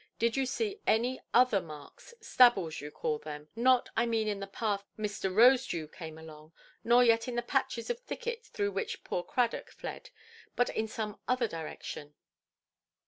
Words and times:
Did 0.17 0.35
you 0.35 0.47
see 0.47 0.81
any 0.87 1.21
other 1.31 1.61
marks, 1.61 2.15
stabbles 2.21 2.81
you 2.81 2.89
call 2.89 3.19
them, 3.19 3.49
not, 3.55 3.87
I 3.95 4.07
mean, 4.07 4.27
in 4.27 4.39
the 4.39 4.47
path 4.47 4.83
Mr. 4.97 5.31
Rosedew 5.31 5.89
came 5.93 6.17
along, 6.17 6.53
nor 6.83 7.03
yet 7.03 7.27
in 7.27 7.35
the 7.35 7.43
patches 7.43 7.91
of 7.91 7.99
thicket 7.99 8.45
through 8.47 8.71
which 8.71 9.03
poor 9.03 9.21
Cradock 9.23 9.69
fled, 9.69 10.09
but 10.55 10.69
in 10.71 10.87
some 10.87 11.19
other 11.27 11.47
direction"? 11.47 12.15